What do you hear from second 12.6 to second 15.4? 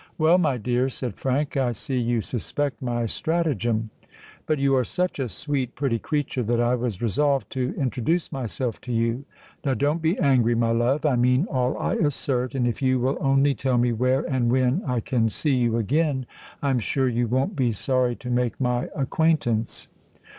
if you will only tell me where and when I can